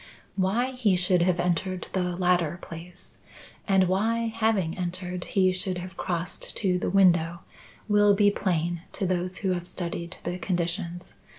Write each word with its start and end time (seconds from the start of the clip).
"Why 0.35 0.71
he 0.71 0.95
should 0.95 1.21
have 1.21 1.39
entered 1.39 1.85
the 1.93 2.15
latter 2.15 2.57
place, 2.59 3.17
and 3.67 3.87
why, 3.87 4.33
having 4.35 4.75
entered 4.75 5.25
he 5.25 5.51
should 5.51 5.77
have 5.77 5.95
crossed 5.95 6.55
to 6.57 6.79
the 6.79 6.89
window, 6.89 7.41
will 7.87 8.15
be 8.15 8.31
plain 8.31 8.81
to 8.93 9.05
those 9.05 9.37
who 9.37 9.51
have 9.51 9.67
studied 9.67 10.17
the 10.23 10.39
conditions. 10.39 11.13